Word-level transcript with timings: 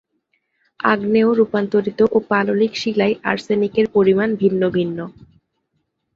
আগ্নেয়, 0.83 1.31
রূপান্তরিত 1.33 1.99
ও 2.11 2.17
পাললিক 2.29 2.71
শিলায় 2.75 3.15
আর্সেনিকের 3.23 3.87
পরিমাণ 3.93 4.29
ভিন্ন 4.35 4.61
ভিন্ন। 4.69 4.97